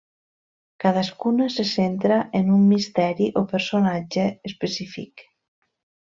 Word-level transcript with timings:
Cadascuna 0.81 1.47
se 1.55 1.63
centra 1.71 2.17
en 2.39 2.49
un 2.57 2.65
misteri 2.71 3.29
o 3.43 3.45
personatge 3.53 4.27
específic. 4.53 5.25